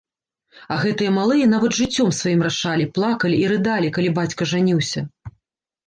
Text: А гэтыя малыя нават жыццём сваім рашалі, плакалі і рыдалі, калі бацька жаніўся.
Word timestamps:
А 0.75 0.77
гэтыя 0.85 1.11
малыя 1.17 1.49
нават 1.51 1.77
жыццём 1.81 2.09
сваім 2.21 2.41
рашалі, 2.47 2.91
плакалі 2.99 3.35
і 3.45 3.47
рыдалі, 3.55 3.95
калі 3.99 4.09
бацька 4.21 4.43
жаніўся. 4.55 5.11